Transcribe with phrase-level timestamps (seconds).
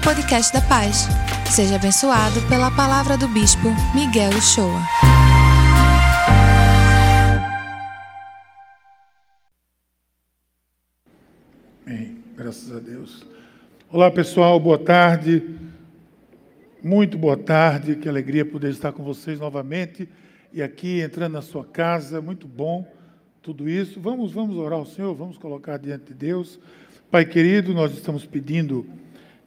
[0.00, 1.06] ao podcast da Paz.
[1.50, 4.80] Seja abençoado pela palavra do Bispo Miguel Uchoa.
[11.86, 12.16] Amém.
[12.34, 13.26] Graças a Deus.
[13.90, 14.58] Olá, pessoal.
[14.58, 15.42] Boa tarde.
[16.82, 17.96] Muito boa tarde.
[17.96, 20.08] Que alegria poder estar com vocês novamente
[20.52, 22.22] e aqui entrando na sua casa.
[22.22, 22.90] Muito bom
[23.42, 24.00] tudo isso.
[24.00, 26.58] Vamos, vamos orar ao Senhor, vamos colocar diante de Deus.
[27.10, 28.86] Pai querido, nós estamos pedindo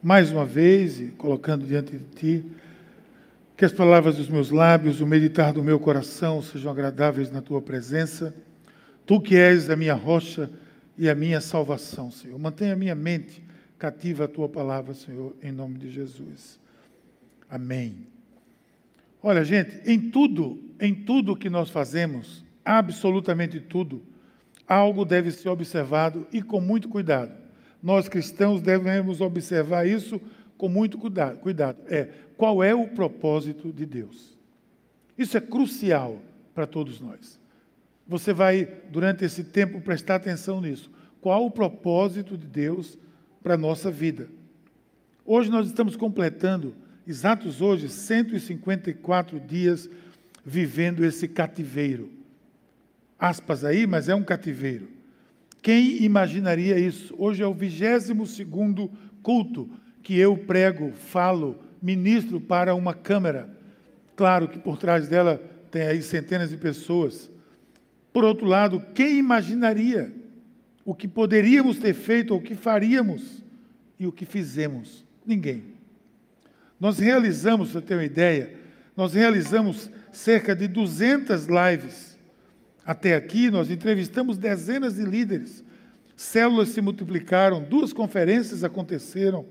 [0.03, 2.45] mais uma vez e colocando diante de Ti
[3.55, 7.61] que as palavras dos meus lábios, o meditar do meu coração sejam agradáveis na Tua
[7.61, 8.35] presença.
[9.05, 10.49] Tu que és a minha rocha
[10.97, 12.37] e a minha salvação, Senhor.
[12.37, 13.41] Mantenha a minha mente
[13.79, 16.59] cativa a Tua palavra, Senhor, em nome de Jesus.
[17.49, 18.07] Amém.
[19.21, 24.01] Olha, gente, em tudo, em tudo que nós fazemos, absolutamente tudo,
[24.67, 27.42] algo deve ser observado e com muito cuidado
[27.83, 30.21] nós cristãos devemos observar isso
[30.57, 31.79] com muito cuidado.
[31.87, 34.37] É qual é o propósito de Deus?
[35.17, 36.21] Isso é crucial
[36.55, 37.39] para todos nós.
[38.07, 40.89] Você vai, durante esse tempo, prestar atenção nisso.
[41.21, 42.97] Qual o propósito de Deus
[43.41, 44.29] para a nossa vida?
[45.25, 46.75] Hoje nós estamos completando,
[47.07, 49.89] exatos hoje, 154 dias
[50.45, 52.09] vivendo esse cativeiro.
[53.19, 54.92] Aspas aí, mas é um cativeiro.
[55.63, 57.15] Quem imaginaria isso?
[57.17, 58.45] Hoje é o 22
[59.21, 59.69] culto
[60.03, 63.49] que eu prego, falo, ministro para uma câmara.
[64.13, 67.31] Claro que por trás dela tem aí centenas de pessoas.
[68.11, 70.11] Por outro lado, quem imaginaria
[70.83, 73.41] o que poderíamos ter feito, o que faríamos
[73.97, 75.05] e o que fizemos?
[75.25, 75.63] Ninguém.
[76.77, 78.53] Nós realizamos, para ter uma ideia,
[78.97, 82.12] nós realizamos cerca de 200 lives
[82.85, 85.63] até aqui, nós entrevistamos dezenas de líderes.
[86.15, 89.45] Células se multiplicaram, duas conferências aconteceram,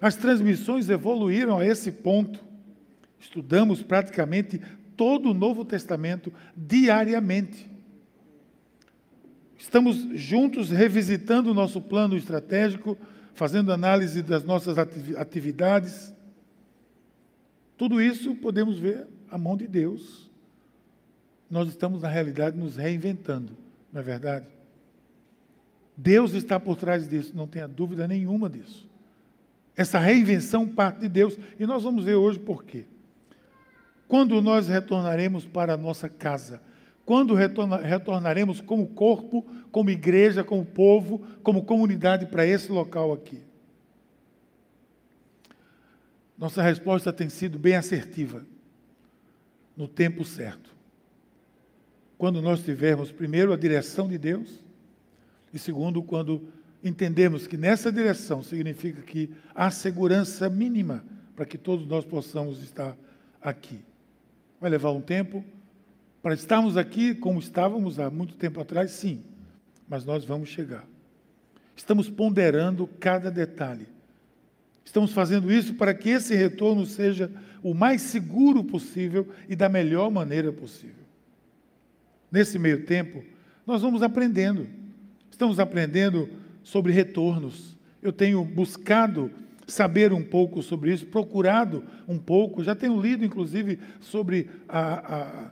[0.00, 2.44] as transmissões evoluíram a esse ponto.
[3.18, 4.60] Estudamos praticamente
[4.96, 7.70] todo o Novo Testamento diariamente.
[9.58, 12.98] Estamos juntos revisitando o nosso plano estratégico,
[13.34, 16.14] fazendo análise das nossas atividades.
[17.76, 20.23] Tudo isso podemos ver a mão de Deus
[21.50, 23.56] nós estamos, na realidade, nos reinventando,
[23.92, 24.46] não é verdade?
[25.96, 28.86] Deus está por trás disso, não tenha dúvida nenhuma disso.
[29.76, 32.84] Essa reinvenção parte de Deus, e nós vamos ver hoje por quê.
[34.08, 36.60] Quando nós retornaremos para a nossa casa,
[37.04, 43.40] quando retorna, retornaremos como corpo, como igreja, como povo, como comunidade para esse local aqui?
[46.36, 48.44] Nossa resposta tem sido bem assertiva,
[49.76, 50.73] no tempo certo
[52.16, 54.62] quando nós tivermos, primeiro, a direção de Deus,
[55.52, 56.48] e segundo, quando
[56.82, 61.04] entendemos que nessa direção significa que há segurança mínima
[61.34, 62.96] para que todos nós possamos estar
[63.40, 63.80] aqui.
[64.60, 65.44] Vai levar um tempo
[66.22, 69.22] para estarmos aqui como estávamos há muito tempo atrás, sim,
[69.88, 70.86] mas nós vamos chegar.
[71.76, 73.86] Estamos ponderando cada detalhe.
[74.84, 77.30] Estamos fazendo isso para que esse retorno seja
[77.62, 81.03] o mais seguro possível e da melhor maneira possível.
[82.34, 83.22] Nesse meio tempo,
[83.64, 84.66] nós vamos aprendendo.
[85.30, 86.28] Estamos aprendendo
[86.64, 87.78] sobre retornos.
[88.02, 89.30] Eu tenho buscado
[89.68, 95.50] saber um pouco sobre isso, procurado um pouco, já tenho lido, inclusive, sobre a, a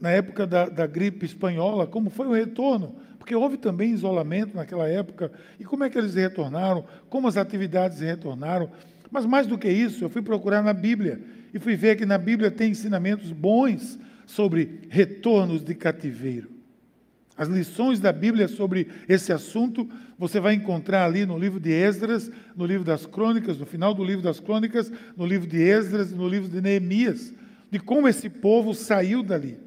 [0.00, 4.88] na época da, da, gripe espanhola, como foi o retorno, porque houve também isolamento naquela
[4.88, 5.30] época,
[5.60, 8.72] e como é que eles retornaram, como as atividades retornaram.
[9.08, 11.20] Mas mais do que isso, eu fui procurar na Bíblia
[11.54, 16.50] e fui ver que na Bíblia tem ensinamentos bons sobre retornos de cativeiro.
[17.34, 22.30] As lições da Bíblia sobre esse assunto você vai encontrar ali no livro de Esdras,
[22.54, 26.28] no livro das Crônicas, no final do livro das Crônicas, no livro de Esdras no
[26.28, 27.32] livro de Neemias,
[27.70, 29.58] de como esse povo saiu dali.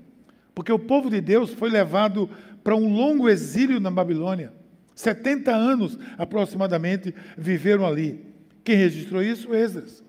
[0.53, 2.29] Porque o povo de Deus foi levado
[2.63, 4.53] para um longo exílio na Babilônia.
[4.93, 8.23] 70 anos aproximadamente viveram ali.
[8.63, 9.55] Quem registrou isso?
[9.55, 10.03] Esdras.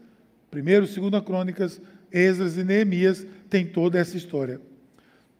[0.50, 1.80] Primeiro, segunda Crônicas,
[2.12, 4.60] Esdras e Neemias tem toda essa história.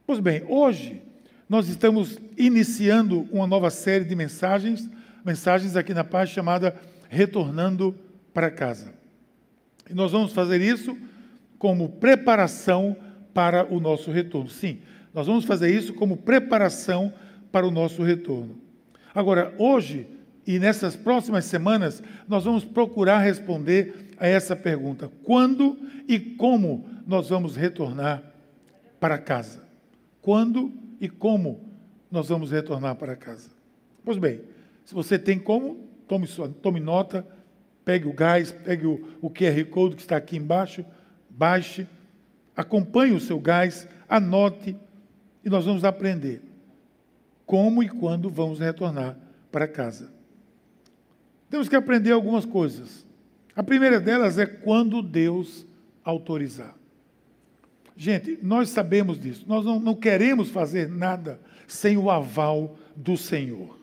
[0.07, 1.03] Pois bem, hoje
[1.49, 4.89] nós estamos iniciando uma nova série de mensagens,
[5.25, 6.75] mensagens aqui na paz chamada
[7.09, 7.95] Retornando
[8.33, 8.93] para Casa.
[9.89, 10.97] E nós vamos fazer isso
[11.59, 12.97] como preparação
[13.35, 14.49] para o nosso retorno.
[14.49, 14.81] Sim,
[15.13, 17.13] nós vamos fazer isso como preparação
[17.51, 18.57] para o nosso retorno.
[19.15, 20.07] Agora, hoje
[20.47, 25.79] e nessas próximas semanas, nós vamos procurar responder a essa pergunta: quando
[26.09, 28.23] e como nós vamos retornar
[28.99, 29.63] para casa?
[30.21, 31.61] Quando e como
[32.11, 33.51] nós vamos retornar para casa?
[34.05, 34.41] Pois bem,
[34.85, 37.27] se você tem como, tome, sua, tome nota,
[37.85, 40.85] Pegue o gás, pegue o, o QR Code que está aqui embaixo,
[41.29, 41.87] baixe,
[42.57, 44.77] acompanhe o seu gás, anote
[45.45, 46.43] e nós vamos aprender
[47.45, 49.19] como e quando vamos retornar
[49.51, 50.13] para casa.
[51.51, 53.05] Temos que aprender algumas coisas.
[53.55, 55.67] A primeira delas é quando Deus
[56.05, 56.75] autorizar.
[57.97, 59.45] Gente, nós sabemos disso.
[59.47, 63.79] Nós não, não queremos fazer nada sem o aval do Senhor.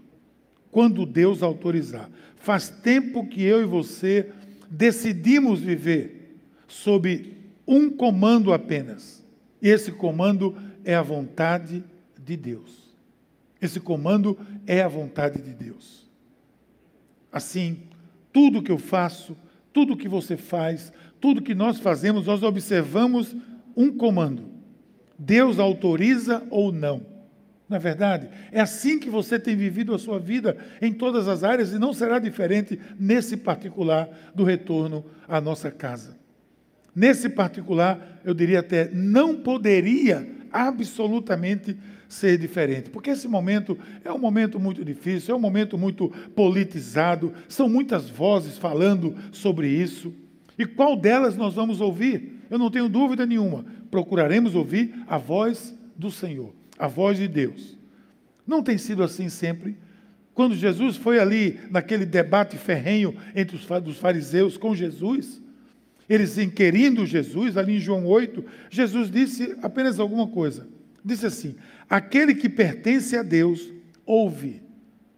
[0.71, 2.09] Quando Deus autorizar.
[2.37, 4.31] Faz tempo que eu e você
[4.69, 6.37] decidimos viver
[6.67, 7.37] sob
[7.67, 9.25] um comando apenas.
[9.61, 11.83] E esse comando é a vontade
[12.17, 12.95] de Deus.
[13.61, 16.09] Esse comando é a vontade de Deus.
[17.31, 17.81] Assim,
[18.31, 19.35] tudo que eu faço,
[19.73, 23.35] tudo que você faz, tudo que nós fazemos, nós observamos
[23.75, 24.49] um comando.
[25.17, 27.05] Deus autoriza ou não.
[27.69, 31.43] Na é verdade, é assim que você tem vivido a sua vida em todas as
[31.43, 36.17] áreas e não será diferente nesse particular do retorno à nossa casa.
[36.95, 41.77] Nesse particular, eu diria até, não poderia absolutamente
[42.09, 47.31] ser diferente, porque esse momento é um momento muito difícil, é um momento muito politizado,
[47.47, 50.13] são muitas vozes falando sobre isso.
[50.57, 52.41] E qual delas nós vamos ouvir?
[52.49, 53.63] Eu não tenho dúvida nenhuma.
[53.89, 57.77] Procuraremos ouvir a voz do Senhor a voz de Deus.
[58.47, 59.77] Não tem sido assim sempre.
[60.33, 65.41] Quando Jesus foi ali naquele debate ferrenho entre os fariseus com Jesus,
[66.07, 70.65] eles inquirindo Jesus, ali em João 8, Jesus disse apenas alguma coisa.
[71.03, 71.55] Disse assim:
[71.89, 73.71] Aquele que pertence a Deus,
[74.05, 74.61] ouve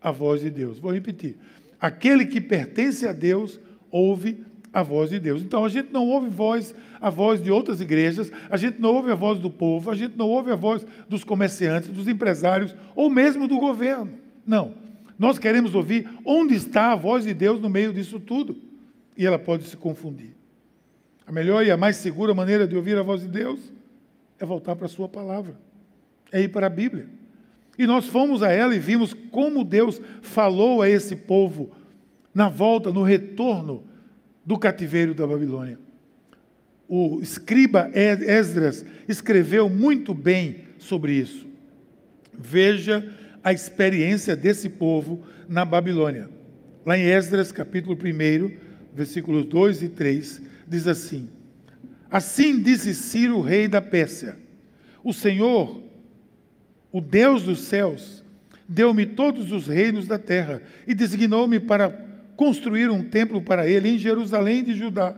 [0.02, 0.80] a voz de Deus.
[0.80, 1.38] Vou repetir.
[1.80, 5.42] Aquele que pertence a Deus, ouve a voz de Deus.
[5.42, 9.12] Então a gente não ouve voz, a voz de outras igrejas, a gente não ouve
[9.12, 13.10] a voz do povo, a gente não ouve a voz dos comerciantes, dos empresários ou
[13.10, 14.14] mesmo do governo.
[14.46, 14.74] Não.
[15.18, 18.56] Nós queremos ouvir onde está a voz de Deus no meio disso tudo.
[19.16, 20.36] E ela pode se confundir.
[21.28, 23.60] A melhor e a mais segura maneira de ouvir a voz de Deus
[24.40, 25.56] é voltar para a sua palavra.
[26.32, 27.08] É ir para a Bíblia.
[27.78, 31.72] E nós fomos a ela e vimos como Deus falou a esse povo
[32.34, 33.84] na volta, no retorno
[34.46, 35.80] do cativeiro da Babilônia.
[36.88, 41.48] O escriba Esdras escreveu muito bem sobre isso.
[42.34, 43.14] Veja
[43.44, 46.30] a experiência desse povo na Babilônia.
[46.86, 48.52] Lá em Esdras, capítulo 1,
[48.94, 51.30] versículos 2 e 3, diz assim:
[52.10, 54.38] Assim disse Ciro, rei da Pérsia:
[55.04, 55.82] O Senhor,
[56.92, 58.24] o Deus dos céus,
[58.68, 61.90] deu-me todos os reinos da terra e designou-me para
[62.36, 65.16] construir um templo para ele em Jerusalém de Judá.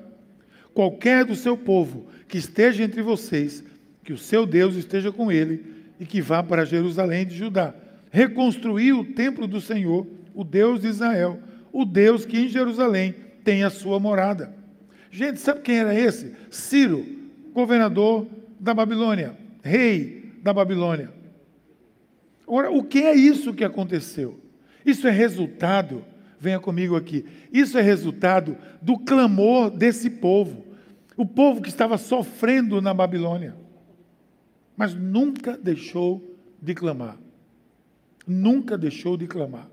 [0.74, 3.64] Qualquer do seu povo que esteja entre vocês,
[4.04, 5.64] que o seu Deus esteja com ele
[6.00, 7.74] e que vá para Jerusalém de Judá.
[8.12, 11.40] Reconstruir o templo do Senhor, o Deus de Israel,
[11.72, 14.54] o Deus que em Jerusalém tem a sua morada.
[15.12, 16.34] Gente, sabe quem era esse?
[16.50, 17.06] Ciro,
[17.54, 18.28] governador
[18.60, 21.23] da Babilônia, rei da Babilônia.
[22.46, 24.40] Ora, o que é isso que aconteceu?
[24.86, 26.04] Isso é resultado
[26.44, 27.24] Venha comigo aqui.
[27.54, 30.66] Isso é resultado do clamor desse povo.
[31.16, 33.56] O povo que estava sofrendo na Babilônia.
[34.76, 37.18] Mas nunca deixou de clamar.
[38.28, 39.70] Nunca deixou de clamar.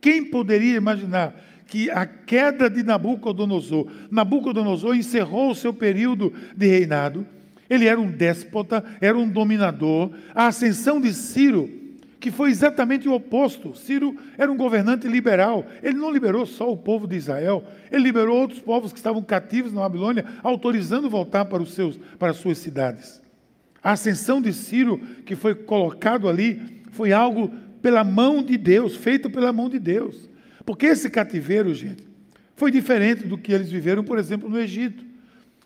[0.00, 7.26] Quem poderia imaginar que a queda de Nabucodonosor, Nabucodonosor encerrou o seu período de reinado,
[7.68, 11.81] ele era um déspota, era um dominador, a ascensão de Ciro
[12.22, 13.74] que foi exatamente o oposto.
[13.74, 15.66] Ciro era um governante liberal.
[15.82, 19.72] Ele não liberou só o povo de Israel, ele liberou outros povos que estavam cativos
[19.72, 23.20] na Babilônia, autorizando voltar para, os seus, para as suas cidades.
[23.82, 27.52] A ascensão de Ciro, que foi colocado ali, foi algo
[27.82, 30.30] pela mão de Deus, feito pela mão de Deus.
[30.64, 32.06] Porque esse cativeiro, gente,
[32.54, 35.04] foi diferente do que eles viveram, por exemplo, no Egito.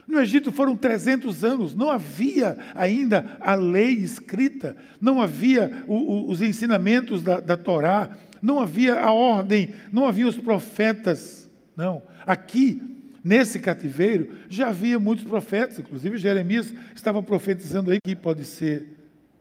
[0.07, 6.31] No Egito foram 300 anos, não havia ainda a lei escrita, não havia o, o,
[6.31, 11.51] os ensinamentos da, da Torá, não havia a ordem, não havia os profetas.
[11.77, 12.03] Não.
[12.25, 12.81] Aqui,
[13.25, 18.97] nesse cativeiro, já havia muitos profetas, inclusive Jeremias estava profetizando aí que pode ser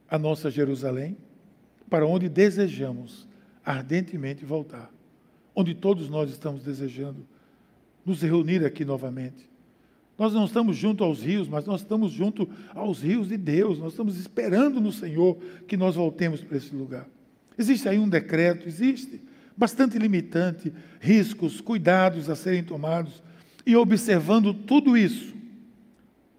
[0.10, 1.16] a nossa Jerusalém,
[1.88, 3.28] para onde desejamos
[3.64, 4.92] ardentemente voltar,
[5.54, 7.28] onde todos nós estamos desejando
[8.04, 9.48] nos reunir aqui novamente.
[10.18, 13.80] Nós não estamos junto aos rios, mas nós estamos junto aos rios de Deus.
[13.80, 17.06] Nós estamos esperando no Senhor que nós voltemos para esse lugar.
[17.58, 19.22] Existe aí um decreto, existe,
[19.56, 23.22] bastante limitante, riscos, cuidados a serem tomados.
[23.66, 25.34] E observando tudo isso,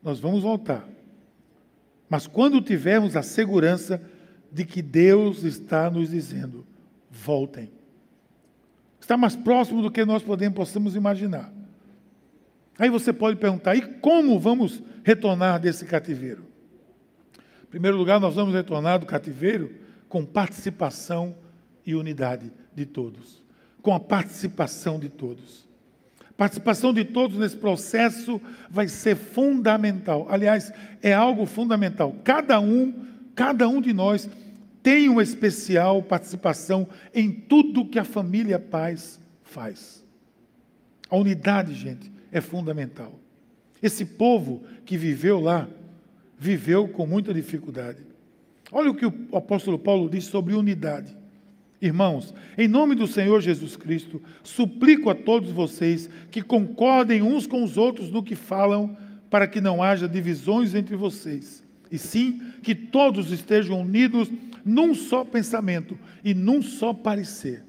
[0.02, 0.88] nós vamos voltar.
[2.08, 4.00] Mas quando tivermos a segurança
[4.50, 6.64] de que Deus está nos dizendo:
[7.10, 7.70] voltem.
[9.00, 11.52] Está mais próximo do que nós podemos, possamos imaginar.
[12.78, 16.44] Aí você pode perguntar: e como vamos retornar desse cativeiro?
[17.64, 19.74] Em primeiro lugar, nós vamos retornar do cativeiro
[20.08, 21.36] com participação
[21.84, 23.42] e unidade de todos.
[23.82, 25.66] Com a participação de todos.
[26.36, 30.26] Participação de todos nesse processo vai ser fundamental.
[30.28, 30.70] Aliás,
[31.02, 32.14] é algo fundamental.
[32.22, 34.28] Cada um, cada um de nós
[34.82, 40.04] tem uma especial participação em tudo que a família Paz faz.
[41.08, 43.18] A unidade, gente, é fundamental.
[43.82, 45.68] Esse povo que viveu lá,
[46.38, 48.02] viveu com muita dificuldade.
[48.72, 51.16] Olha o que o apóstolo Paulo diz sobre unidade.
[51.80, 57.62] Irmãos, em nome do Senhor Jesus Cristo, suplico a todos vocês que concordem uns com
[57.62, 58.96] os outros no que falam,
[59.28, 64.30] para que não haja divisões entre vocês, e sim que todos estejam unidos
[64.64, 67.62] num só pensamento e num só parecer.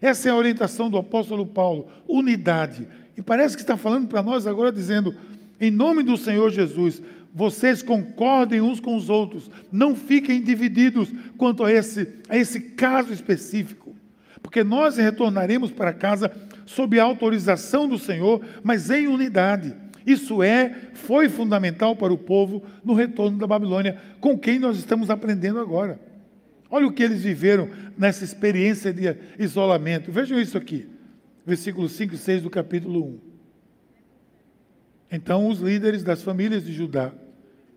[0.00, 2.88] Essa é a orientação do apóstolo Paulo, unidade.
[3.16, 5.14] E parece que está falando para nós agora dizendo:
[5.60, 7.02] em nome do Senhor Jesus,
[7.34, 13.12] vocês concordem uns com os outros, não fiquem divididos quanto a esse, a esse caso
[13.12, 13.94] específico,
[14.42, 16.30] porque nós retornaremos para casa
[16.66, 19.74] sob a autorização do Senhor, mas em unidade.
[20.04, 25.10] Isso é, foi fundamental para o povo no retorno da Babilônia, com quem nós estamos
[25.10, 26.00] aprendendo agora.
[26.68, 30.10] Olha o que eles viveram nessa experiência de isolamento.
[30.10, 30.86] Vejam isso aqui,
[31.44, 33.18] versículos 5 e 6 do capítulo 1.
[35.10, 37.12] Então, os líderes das famílias de Judá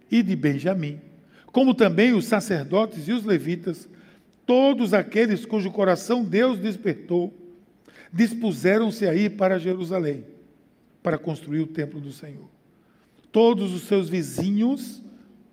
[0.10, 1.02] e de Benjamim,
[1.48, 3.90] como também os sacerdotes e os levitas,
[4.46, 7.34] todos aqueles cujo coração Deus despertou,
[8.12, 10.26] dispuseram-se a ir para Jerusalém,
[11.04, 12.50] para construir o templo do Senhor.
[13.32, 15.04] Todos os seus vizinhos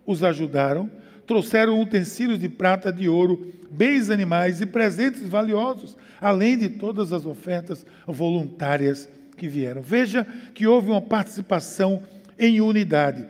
[0.06, 0.90] os ajudaram,
[1.26, 7.24] trouxeram utensílios de prata, de ouro, bens animais e presentes valiosos, além de todas as
[7.24, 9.82] ofertas voluntárias que vieram.
[9.82, 12.02] Veja que houve uma participação
[12.38, 13.26] em unidade.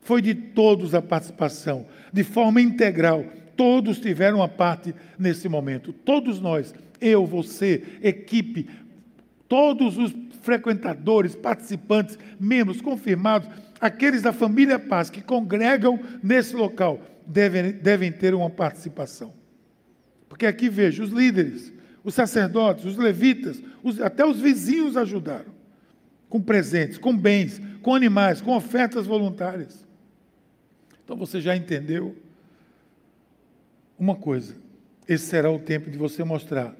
[0.00, 3.24] Foi de todos a participação, de forma integral.
[3.56, 5.92] Todos tiveram uma parte nesse momento.
[5.92, 8.68] Todos nós, eu, você, equipe,
[9.48, 13.48] todos os frequentadores, participantes, membros confirmados,
[13.80, 19.41] aqueles da família Paz que congregam nesse local, devem, devem ter uma participação.
[20.32, 21.70] Porque aqui vejo os líderes,
[22.02, 25.52] os sacerdotes, os levitas, os, até os vizinhos ajudaram.
[26.26, 29.84] Com presentes, com bens, com animais, com ofertas voluntárias.
[31.04, 32.16] Então você já entendeu
[33.98, 34.56] uma coisa.
[35.06, 36.74] Esse será o tempo de você mostrar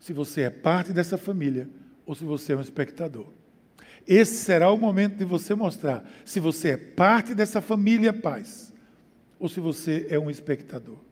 [0.00, 1.68] se você é parte dessa família
[2.06, 3.26] ou se você é um espectador.
[4.06, 8.72] Esse será o momento de você mostrar se você é parte dessa família paz
[9.38, 11.06] ou se você é um espectador.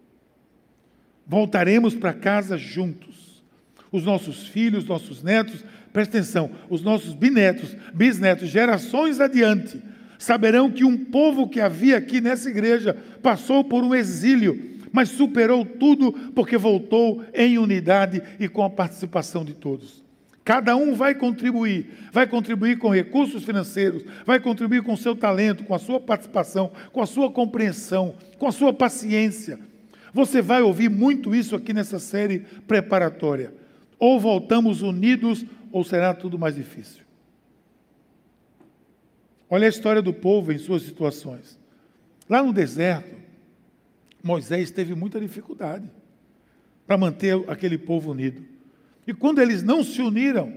[1.26, 3.42] Voltaremos para casa juntos.
[3.90, 9.80] Os nossos filhos, nossos netos, presta atenção, os nossos bisnetos, bisnetos, gerações adiante,
[10.18, 15.64] saberão que um povo que havia aqui nessa igreja passou por um exílio, mas superou
[15.64, 20.04] tudo porque voltou em unidade e com a participação de todos.
[20.44, 25.74] Cada um vai contribuir, vai contribuir com recursos financeiros, vai contribuir com seu talento, com
[25.74, 29.58] a sua participação, com a sua compreensão, com a sua paciência.
[30.16, 33.52] Você vai ouvir muito isso aqui nessa série preparatória.
[33.98, 37.04] Ou voltamos unidos, ou será tudo mais difícil.
[39.50, 41.58] Olha a história do povo em suas situações.
[42.30, 43.14] Lá no deserto,
[44.22, 45.86] Moisés teve muita dificuldade
[46.86, 48.42] para manter aquele povo unido.
[49.06, 50.54] E quando eles não se uniram,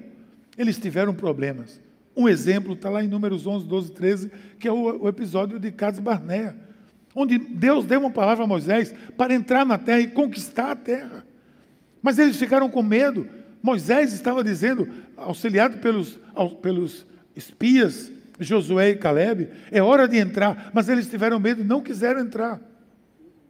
[0.58, 1.82] eles tiveram problemas.
[2.16, 5.70] Um exemplo está lá em Números 11, 12, 13, que é o, o episódio de
[5.70, 6.69] Cades Barnea,
[7.16, 11.26] onde Deus deu uma palavra a Moisés para entrar na terra e conquistar a terra.
[12.02, 13.28] Mas eles ficaram com medo.
[13.62, 14.88] Moisés estava dizendo,
[15.18, 16.20] auxiliado pelos,
[16.62, 21.82] pelos espias Josué e Caleb, é hora de entrar, mas eles tiveram medo e não
[21.82, 22.62] quiseram entrar.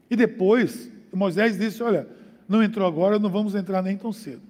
[0.10, 2.08] E depois, Moisés disse: Olha,
[2.48, 4.42] não entrou agora, não vamos entrar nem tão cedo.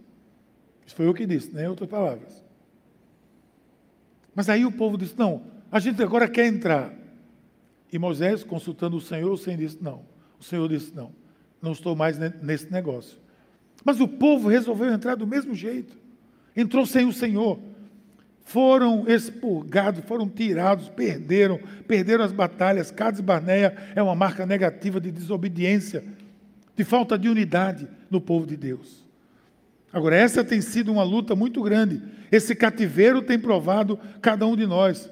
[0.86, 2.42] Isso foi eu que disse, nem outras palavras.
[4.34, 6.94] Mas aí o povo disse: Não, a gente agora quer entrar.
[7.92, 10.02] E Moisés, consultando o Senhor, o Senhor disse: Não.
[10.40, 11.12] O Senhor disse: Não,
[11.62, 13.18] não estou mais nesse negócio.
[13.84, 15.98] Mas o povo resolveu entrar do mesmo jeito.
[16.56, 17.60] Entrou sem o Senhor
[18.50, 22.90] foram expurgados, foram tirados, perderam, perderam as batalhas.
[22.90, 26.04] Cades Barneia é uma marca negativa de desobediência,
[26.76, 29.06] de falta de unidade no povo de Deus.
[29.94, 32.02] Agora, essa tem sido uma luta muito grande.
[32.32, 35.08] Esse cativeiro tem provado cada um de nós.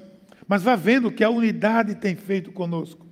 [0.47, 3.05] Mas vá vendo que a unidade tem feito conosco.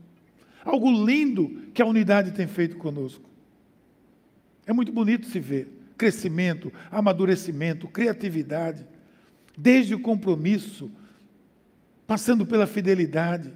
[0.63, 3.29] Algo lindo que a unidade tem feito conosco.
[4.65, 5.69] É muito bonito se ver.
[5.97, 8.85] Crescimento, amadurecimento, criatividade
[9.57, 10.91] desde o compromisso
[12.07, 13.51] passando pela fidelidade,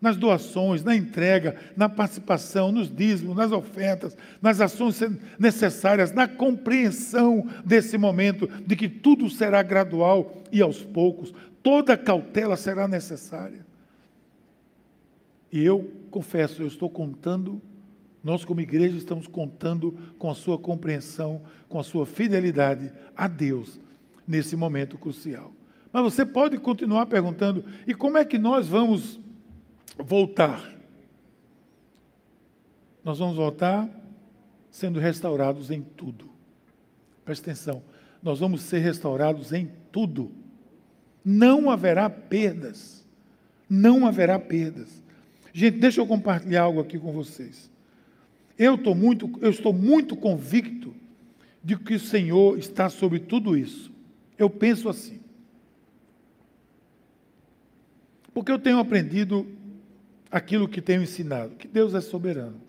[0.00, 5.00] nas doações, na entrega, na participação, nos dízimos, nas ofertas, nas ações
[5.38, 11.32] necessárias, na compreensão desse momento de que tudo será gradual e aos poucos,
[11.64, 13.66] toda cautela será necessária.
[15.50, 17.60] E eu confesso, eu estou contando,
[18.22, 23.80] nós como igreja estamos contando com a sua compreensão, com a sua fidelidade a Deus
[24.28, 25.52] nesse momento crucial.
[25.90, 29.18] Mas você pode continuar perguntando: e como é que nós vamos
[29.98, 30.70] voltar?
[33.02, 33.88] Nós vamos voltar
[34.70, 36.28] sendo restaurados em tudo.
[37.24, 37.82] Presta atenção,
[38.22, 40.43] nós vamos ser restaurados em tudo.
[41.24, 43.04] Não haverá perdas.
[43.68, 45.02] Não haverá perdas.
[45.52, 47.70] Gente, deixa eu compartilhar algo aqui com vocês.
[48.58, 50.94] Eu, tô muito, eu estou muito convicto
[51.62, 53.90] de que o Senhor está sobre tudo isso.
[54.36, 55.20] Eu penso assim.
[58.34, 59.46] Porque eu tenho aprendido
[60.30, 62.60] aquilo que tenho ensinado, que Deus é soberano.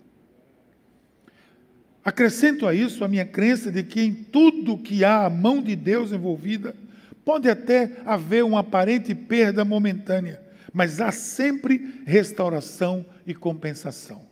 [2.04, 5.76] Acrescento a isso a minha crença de que em tudo que há a mão de
[5.76, 6.76] Deus envolvida,
[7.26, 10.40] pode até haver uma aparente perda momentânea,
[10.72, 14.28] mas há sempre restauração e compensação.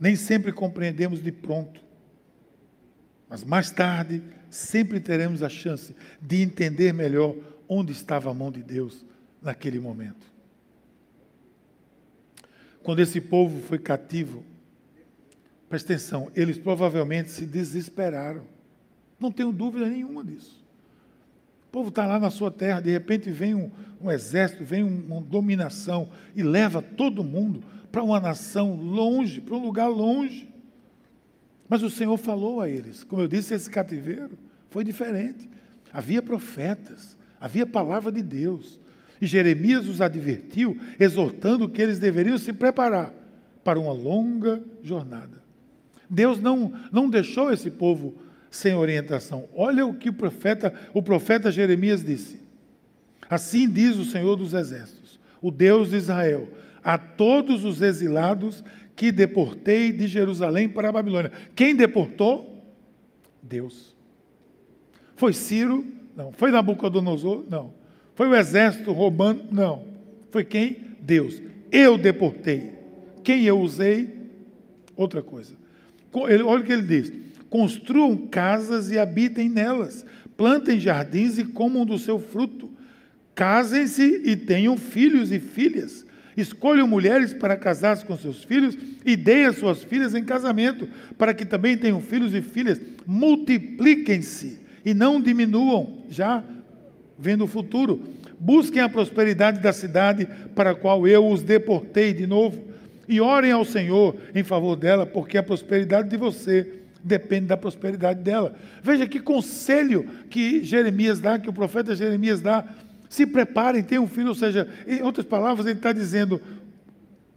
[0.00, 1.80] Nem sempre compreendemos de pronto,
[3.28, 7.36] mas mais tarde sempre teremos a chance de entender melhor
[7.68, 9.04] onde estava a mão de Deus
[9.42, 10.26] naquele momento.
[12.82, 14.44] Quando esse povo foi cativo,
[15.68, 18.46] presta atenção, eles provavelmente se desesperaram.
[19.18, 20.65] Não tenho dúvida nenhuma disso.
[21.66, 23.70] O povo está lá na sua terra, de repente vem um,
[24.00, 29.62] um exército, vem uma dominação e leva todo mundo para uma nação longe, para um
[29.62, 30.48] lugar longe.
[31.68, 33.02] Mas o Senhor falou a eles.
[33.04, 34.38] Como eu disse, esse cativeiro
[34.70, 35.48] foi diferente.
[35.92, 38.78] Havia profetas, havia palavra de Deus.
[39.20, 43.12] E Jeremias os advertiu, exortando que eles deveriam se preparar
[43.64, 45.42] para uma longa jornada.
[46.08, 48.14] Deus não, não deixou esse povo
[48.56, 49.48] sem orientação.
[49.54, 52.40] Olha o que o profeta, o profeta Jeremias disse.
[53.28, 56.48] Assim diz o Senhor dos Exércitos, o Deus de Israel,
[56.82, 58.64] a todos os exilados
[58.94, 61.32] que deportei de Jerusalém para a Babilônia.
[61.54, 62.64] Quem deportou?
[63.42, 63.94] Deus.
[65.16, 65.84] Foi Ciro?
[66.16, 66.32] Não.
[66.32, 67.44] Foi Nabucodonosor?
[67.48, 67.74] Não.
[68.14, 69.46] Foi o exército romano?
[69.50, 69.86] Não.
[70.30, 70.96] Foi quem?
[71.00, 71.42] Deus.
[71.70, 72.72] Eu deportei.
[73.22, 74.14] Quem eu usei?
[74.96, 75.54] Outra coisa.
[76.12, 77.12] Olha o que ele diz:
[77.56, 80.04] construam casas e habitem nelas,
[80.36, 82.68] plantem jardins e comam do seu fruto,
[83.34, 86.04] casem-se e tenham filhos e filhas.
[86.36, 91.32] Escolham mulheres para casar com seus filhos e deem as suas filhas em casamento, para
[91.32, 92.78] que também tenham filhos e filhas.
[93.06, 96.04] Multipliquem-se e não diminuam.
[96.10, 96.44] Já
[97.18, 98.02] vendo o futuro.
[98.38, 102.62] Busquem a prosperidade da cidade para a qual eu os deportei de novo.
[103.08, 108.20] E orem ao Senhor em favor dela, porque a prosperidade de você depende da prosperidade
[108.20, 108.56] dela.
[108.82, 112.64] Veja que conselho que Jeremias dá, que o profeta Jeremias dá.
[113.08, 116.42] Se preparem, tenham um filho, ou seja, em outras palavras, ele está dizendo,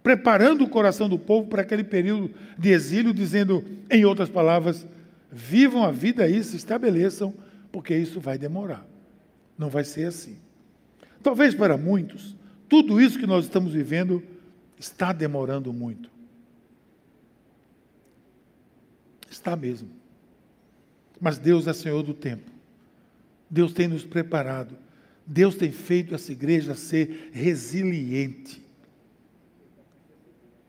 [0.02, 4.88] preparando o coração do povo para aquele período de exílio, dizendo, em outras palavras,
[5.32, 7.32] vivam a vida aí, se estabeleçam,
[7.72, 8.84] porque isso vai demorar.
[9.56, 10.38] Não vai ser assim.
[11.22, 12.36] Talvez para muitos,
[12.68, 14.24] tudo isso que nós estamos vivendo
[14.80, 16.10] está demorando muito.
[19.40, 19.88] Está mesmo.
[21.18, 22.52] Mas Deus é Senhor do tempo.
[23.50, 24.76] Deus tem nos preparado.
[25.26, 28.62] Deus tem feito essa igreja ser resiliente.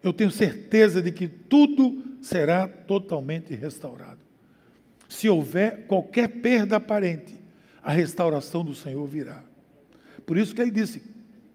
[0.00, 4.20] Eu tenho certeza de que tudo será totalmente restaurado.
[5.08, 7.34] Se houver qualquer perda aparente,
[7.82, 9.42] a restauração do Senhor virá.
[10.24, 11.02] Por isso que ele disse: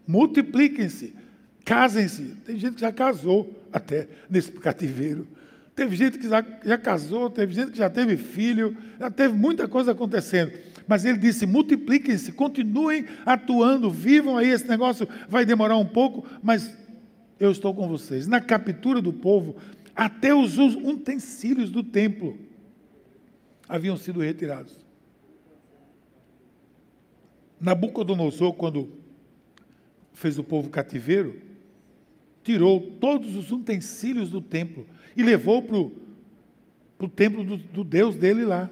[0.06, 1.15] multipliquem-se,
[1.63, 2.36] casem-se.
[2.43, 5.25] Tem gente que já casou até nesse cativeiro.
[5.75, 9.67] Teve gente que já, já casou, teve gente que já teve filho, já teve muita
[9.67, 10.53] coisa acontecendo.
[10.88, 14.49] Mas ele disse: multipliquem-se, continuem atuando, vivam aí.
[14.49, 16.73] Esse negócio vai demorar um pouco, mas
[17.38, 18.25] eu estou com vocês.
[18.25, 19.57] Na captura do povo,
[19.93, 22.39] até os utensílios do templo
[23.67, 24.79] haviam sido retirados.
[27.59, 28.93] Nabucodonosor, quando
[30.13, 31.41] fez o povo cativeiro,
[32.43, 34.85] tirou todos os utensílios do templo
[35.15, 35.78] e levou para
[37.06, 38.69] o templo do, do Deus dele lá.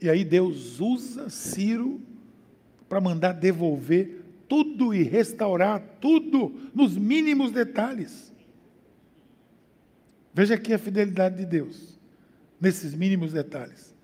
[0.00, 2.00] E aí Deus usa Ciro
[2.88, 8.32] para mandar devolver tudo e restaurar tudo nos mínimos detalhes.
[10.32, 11.98] Veja aqui a fidelidade de Deus,
[12.60, 13.94] nesses mínimos detalhes.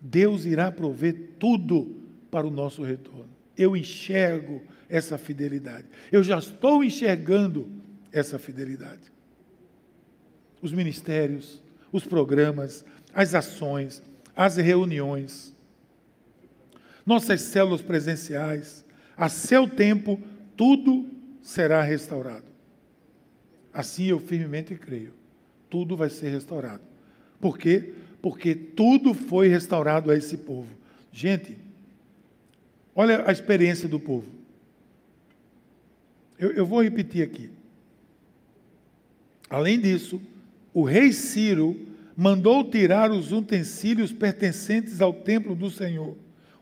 [0.00, 1.96] Deus irá prover tudo
[2.30, 3.30] para o nosso retorno.
[3.56, 5.86] eu enxergo essa fidelidade.
[6.12, 7.68] Eu já estou enxergando
[8.12, 9.15] essa fidelidade.
[10.62, 11.60] Os ministérios,
[11.92, 14.02] os programas, as ações,
[14.34, 15.54] as reuniões,
[17.04, 18.84] nossas células presenciais,
[19.16, 20.20] a seu tempo,
[20.56, 21.08] tudo
[21.40, 22.44] será restaurado.
[23.72, 25.14] Assim eu firmemente creio.
[25.70, 26.82] Tudo vai ser restaurado.
[27.40, 27.94] Por quê?
[28.20, 30.68] Porque tudo foi restaurado a esse povo.
[31.12, 31.56] Gente,
[32.94, 34.26] olha a experiência do povo.
[36.38, 37.50] Eu, eu vou repetir aqui.
[39.48, 40.20] Além disso,
[40.76, 41.74] o rei Ciro
[42.14, 46.14] mandou tirar os utensílios pertencentes ao templo do Senhor,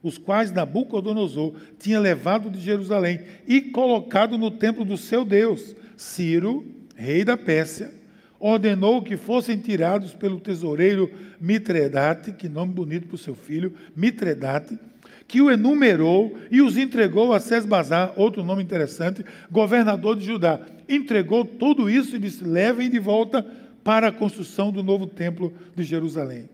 [0.04, 5.74] os quais Nabucodonosor tinha levado de Jerusalém e colocado no templo do seu Deus.
[5.96, 7.90] Ciro, rei da Pérsia,
[8.38, 14.78] ordenou que fossem tirados pelo tesoureiro Mitredate, que nome bonito para o seu filho, Mitredate,
[15.26, 20.60] que o enumerou e os entregou a Sesbazar, outro nome interessante, governador de Judá.
[20.88, 23.44] Entregou tudo isso e disse: levem de volta
[23.84, 26.48] para a construção do novo templo de Jerusalém.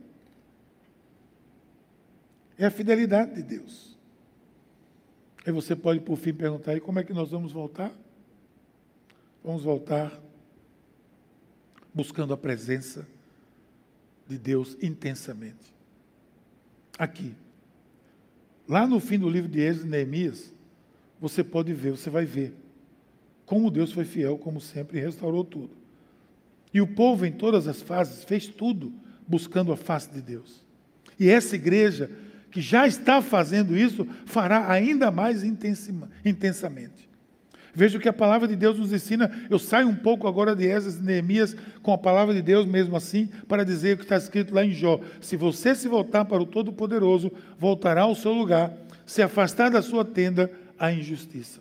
[2.59, 3.97] É a fidelidade de Deus.
[5.47, 7.93] Aí você pode, por fim, perguntar: e como é que nós vamos voltar?
[9.43, 10.21] Vamos voltar
[11.95, 13.07] buscando a presença
[14.29, 15.73] de Deus intensamente.
[16.99, 17.35] Aqui.
[18.69, 20.53] Lá no fim do livro de Êxodo e Neemias,
[21.19, 22.55] você pode ver, você vai ver
[23.51, 25.80] como Deus foi fiel, como sempre, e restaurou tudo.
[26.73, 28.93] E o povo, em todas as fases, fez tudo
[29.27, 30.65] buscando a face de Deus.
[31.19, 32.11] E essa igreja,
[32.51, 37.09] que já está fazendo isso, fará ainda mais intensamente.
[37.75, 39.31] Veja o que a palavra de Deus nos ensina.
[39.49, 42.97] Eu saio um pouco agora de Esdras e Neemias com a palavra de Deus mesmo
[42.97, 45.01] assim, para dizer o que está escrito lá em Jó.
[45.21, 48.73] Se você se voltar para o Todo-Poderoso, voltará ao seu lugar,
[49.07, 51.61] se afastar da sua tenda a injustiça.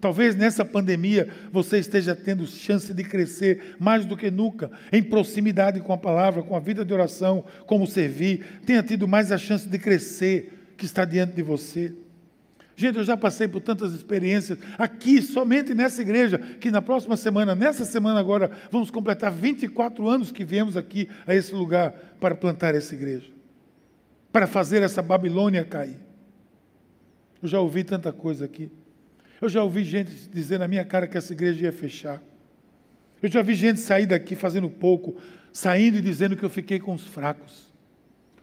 [0.00, 5.80] Talvez nessa pandemia você esteja tendo chance de crescer mais do que nunca, em proximidade
[5.80, 8.60] com a palavra, com a vida de oração, como servir.
[8.64, 11.92] Tenha tido mais a chance de crescer que está diante de você.
[12.76, 17.52] Gente, eu já passei por tantas experiências aqui, somente nessa igreja, que na próxima semana,
[17.52, 22.76] nessa semana agora, vamos completar 24 anos que viemos aqui a esse lugar para plantar
[22.76, 23.26] essa igreja,
[24.30, 25.98] para fazer essa Babilônia cair.
[27.42, 28.70] Eu já ouvi tanta coisa aqui.
[29.40, 32.20] Eu já ouvi gente dizer na minha cara que essa igreja ia fechar.
[33.22, 35.16] Eu já vi gente sair daqui fazendo pouco,
[35.52, 37.68] saindo e dizendo que eu fiquei com os fracos.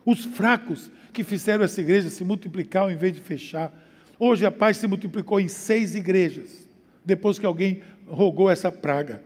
[0.05, 3.73] Os fracos que fizeram essa igreja se multiplicar ao invés de fechar.
[4.19, 6.67] Hoje a paz se multiplicou em seis igrejas,
[7.03, 9.21] depois que alguém rogou essa praga.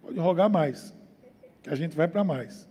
[0.00, 0.94] Pode rogar mais,
[1.62, 2.68] que a gente vai para mais.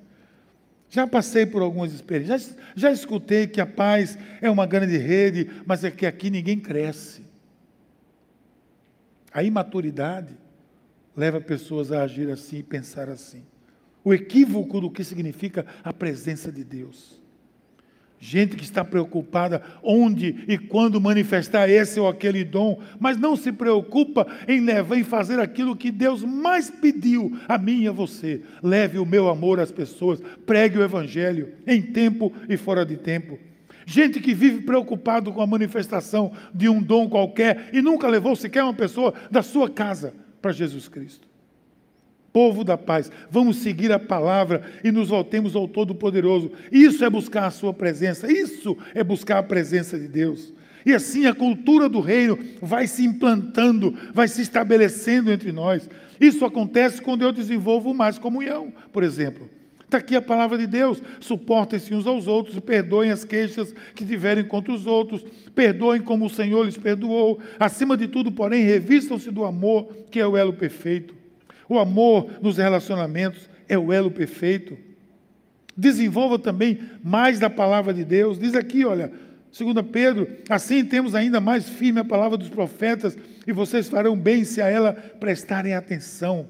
[0.90, 5.50] Já passei por algumas experiências, já, já escutei que a paz é uma grande rede,
[5.66, 7.25] mas é que aqui ninguém cresce.
[9.36, 10.34] A imaturidade
[11.14, 13.44] leva pessoas a agir assim e pensar assim.
[14.02, 17.22] O equívoco do que significa a presença de Deus.
[18.18, 23.52] Gente que está preocupada onde e quando manifestar esse ou aquele dom, mas não se
[23.52, 28.42] preocupa em levar em fazer aquilo que Deus mais pediu a mim e a você.
[28.64, 33.38] Leve o meu amor às pessoas, pregue o evangelho em tempo e fora de tempo.
[33.86, 38.64] Gente que vive preocupado com a manifestação de um dom qualquer e nunca levou sequer
[38.64, 41.28] uma pessoa da sua casa para Jesus Cristo
[42.36, 43.10] povo da paz.
[43.32, 46.52] Vamos seguir a palavra e nos voltemos ao Todo-Poderoso.
[46.70, 50.52] Isso é buscar a Sua presença, isso é buscar a presença de Deus.
[50.86, 55.90] E assim a cultura do reino vai se implantando, vai se estabelecendo entre nós.
[56.20, 59.50] Isso acontece quando eu desenvolvo mais comunhão, por exemplo.
[59.86, 61.02] Está aqui a palavra de Deus.
[61.20, 65.24] Suportem-se uns aos outros perdoem as queixas que tiverem contra os outros.
[65.54, 67.40] Perdoem como o Senhor lhes perdoou.
[67.60, 71.16] Acima de tudo, porém, revistam-se do amor, que é o elo perfeito.
[71.70, 74.78] O amor nos relacionamentos é o elo perfeito.
[75.78, 78.40] Desenvolva também mais da palavra de Deus.
[78.40, 79.12] Diz aqui, olha,
[79.58, 83.18] 2 Pedro, assim temos ainda mais firme a palavra dos profetas,
[83.48, 86.50] e vocês farão bem se a ela prestarem atenção.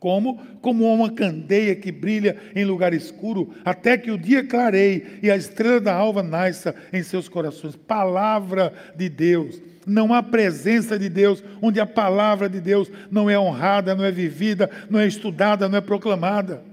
[0.00, 0.40] Como?
[0.62, 5.36] Como uma candeia que brilha em lugar escuro, até que o dia clareie e a
[5.36, 7.76] estrela da alva nasça em seus corações.
[7.76, 9.60] Palavra de Deus.
[9.86, 14.10] Não há presença de Deus onde a palavra de Deus não é honrada, não é
[14.10, 16.64] vivida, não é estudada, não é proclamada.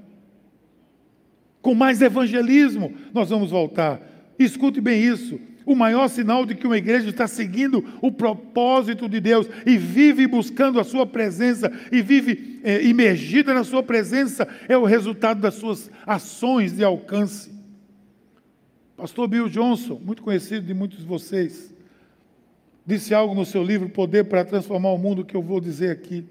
[1.62, 4.00] Com mais evangelismo, nós vamos voltar.
[4.40, 9.20] Escute bem isso o maior sinal de que uma igreja está seguindo o propósito de
[9.20, 14.78] Deus e vive buscando a sua presença e vive é, imergida na sua presença é
[14.78, 17.52] o resultado das suas ações de alcance.
[18.96, 21.76] Pastor Bill Johnson, muito conhecido de muitos de vocês,
[22.86, 26.24] disse algo no seu livro Poder para Transformar o Mundo que eu vou dizer aqui.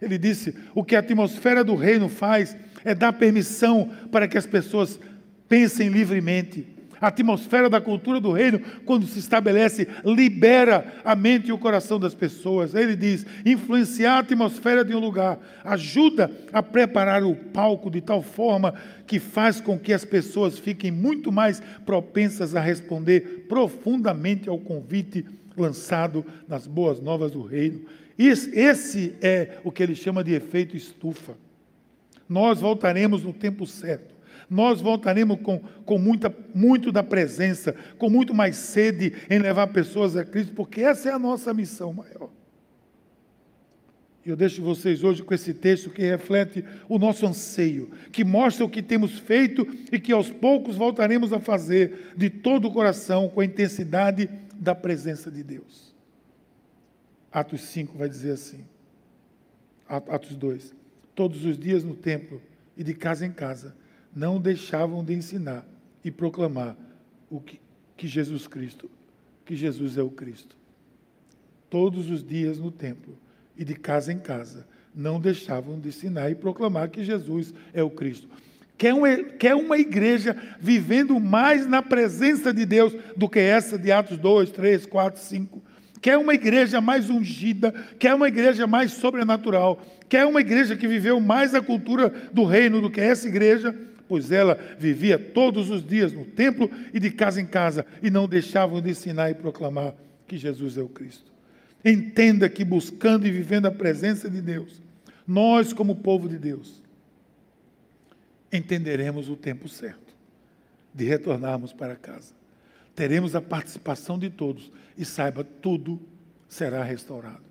[0.00, 4.46] Ele disse: o que a atmosfera do reino faz é dar permissão para que as
[4.46, 5.00] pessoas
[5.48, 6.73] pensem livremente.
[7.00, 11.98] A atmosfera da cultura do reino, quando se estabelece, libera a mente e o coração
[11.98, 12.74] das pessoas.
[12.74, 18.22] Ele diz: influenciar a atmosfera de um lugar ajuda a preparar o palco de tal
[18.22, 18.74] forma
[19.06, 25.24] que faz com que as pessoas fiquem muito mais propensas a responder profundamente ao convite
[25.56, 27.82] lançado nas boas novas do reino.
[28.18, 31.36] Esse é o que ele chama de efeito estufa.
[32.28, 34.13] Nós voltaremos no tempo certo.
[34.48, 40.16] Nós voltaremos com, com muita, muito da presença, com muito mais sede em levar pessoas
[40.16, 42.30] a Cristo, porque essa é a nossa missão maior.
[44.24, 48.70] Eu deixo vocês hoje com esse texto que reflete o nosso anseio, que mostra o
[48.70, 53.40] que temos feito e que aos poucos voltaremos a fazer de todo o coração, com
[53.40, 55.94] a intensidade da presença de Deus.
[57.30, 58.64] Atos 5 vai dizer assim.
[59.86, 60.74] Atos 2.
[61.14, 62.40] Todos os dias no templo
[62.76, 63.76] e de casa em casa,
[64.14, 65.66] não deixavam de ensinar
[66.04, 66.76] e proclamar
[67.30, 67.60] o que,
[67.96, 68.90] que Jesus Cristo,
[69.44, 70.56] que Jesus é o Cristo.
[71.68, 73.18] Todos os dias no templo
[73.56, 77.90] e de casa em casa, não deixavam de ensinar e proclamar que Jesus é o
[77.90, 78.28] Cristo.
[78.78, 83.90] Quer uma, quer uma igreja vivendo mais na presença de Deus do que essa de
[83.90, 85.62] Atos 2, 3, 4, 5
[86.04, 91.18] quer uma igreja mais ungida, quer uma igreja mais sobrenatural, quer uma igreja que viveu
[91.18, 93.74] mais a cultura do reino do que essa igreja,
[94.08, 98.28] pois ela vivia todos os dias no templo e de casa em casa e não
[98.28, 99.94] deixavam de ensinar e proclamar
[100.26, 101.32] que Jesus é o Cristo.
[101.84, 104.82] Entenda que buscando e vivendo a presença de Deus,
[105.26, 106.82] nós, como povo de Deus,
[108.52, 110.14] entenderemos o tempo certo
[110.94, 112.34] de retornarmos para casa
[112.94, 116.00] teremos a participação de todos e saiba, tudo
[116.48, 117.42] será restaurado.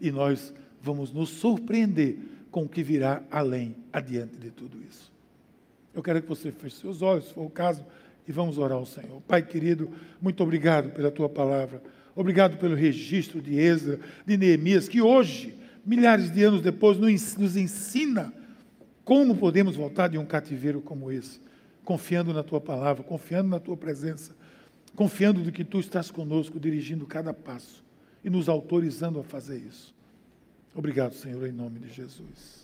[0.00, 2.18] E nós vamos nos surpreender
[2.50, 5.12] com o que virá além, adiante de tudo isso.
[5.94, 7.84] Eu quero que você feche seus olhos, se for o caso,
[8.26, 9.20] e vamos orar ao Senhor.
[9.22, 11.82] Pai querido, muito obrigado pela tua palavra.
[12.16, 15.54] Obrigado pelo registro de Ezra, de Neemias, que hoje,
[15.84, 18.32] milhares de anos depois, nos ensina
[19.04, 21.40] como podemos voltar de um cativeiro como esse,
[21.84, 24.34] confiando na tua palavra, confiando na tua presença
[24.94, 27.84] confiando de que tu estás conosco, dirigindo cada passo
[28.22, 29.94] e nos autorizando a fazer isso.
[30.74, 32.63] Obrigado, Senhor, em nome de Jesus.